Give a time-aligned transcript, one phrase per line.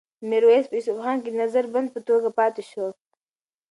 [0.29, 2.87] میرویس په اصفهان کې د نظر بند په توګه پاتې شو.